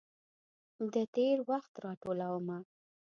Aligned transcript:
د 0.93 0.95
تیروخت 1.15 1.73
راټولومه 1.85 2.57